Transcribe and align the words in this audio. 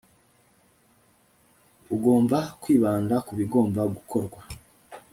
ugomba 1.95 2.39
kwibanda 2.61 3.15
ku 3.25 3.31
bigomba 3.39 3.81
gukorwa 3.93 4.41